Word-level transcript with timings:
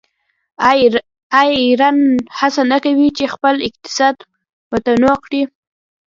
آیا 0.69 1.43
ایران 1.65 1.97
هڅه 2.37 2.61
نه 2.71 2.77
کوي 2.83 3.09
چې 3.17 3.23
خپل 3.33 3.55
اقتصاد 3.67 4.15
متنوع 4.71 5.17
کړي؟ 5.25 5.41